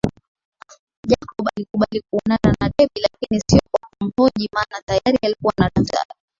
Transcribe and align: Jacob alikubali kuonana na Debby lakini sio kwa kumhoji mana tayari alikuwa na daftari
Jacob 1.07 1.47
alikubali 1.55 2.01
kuonana 2.09 2.55
na 2.61 2.69
Debby 2.77 3.01
lakini 3.01 3.41
sio 3.51 3.61
kwa 3.71 3.89
kumhoji 3.99 4.49
mana 4.53 4.81
tayari 4.85 5.17
alikuwa 5.21 5.53
na 5.57 5.71
daftari 5.75 6.11